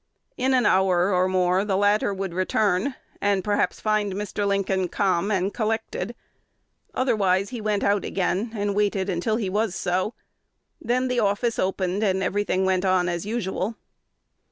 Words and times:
In 0.35 0.55
an 0.55 0.65
hour 0.65 1.13
or 1.13 1.27
more 1.27 1.63
the 1.63 1.77
latter 1.77 2.11
would 2.11 2.33
return, 2.33 2.95
and 3.21 3.43
perhaps 3.43 3.79
find 3.79 4.13
Mr. 4.13 4.47
Lincoln 4.47 4.87
calm 4.87 5.29
and 5.29 5.53
collected; 5.53 6.15
otherwise 6.95 7.49
he 7.49 7.61
went 7.61 7.83
out 7.83 8.03
again, 8.03 8.49
and 8.55 8.73
waited 8.73 9.09
until 9.09 9.35
he 9.35 9.47
was 9.47 9.75
so. 9.75 10.15
Then 10.81 11.07
the 11.07 11.19
office 11.19 11.57
was 11.59 11.63
opened, 11.67 12.01
and 12.01 12.23
every 12.23 12.43
thing 12.43 12.65
went 12.65 12.83
on 12.83 13.07
as 13.09 13.27
usual. 13.27 13.75